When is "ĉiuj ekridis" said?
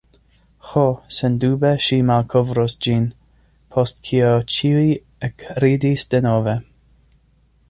4.57-6.11